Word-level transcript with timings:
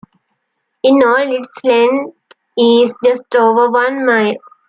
In 0.81 0.95
all, 1.03 1.17
its 1.31 1.63
length 1.63 2.17
is 2.57 2.91
just 3.03 3.21
over 3.35 3.69
one 3.69 4.03
mile. 4.03 4.33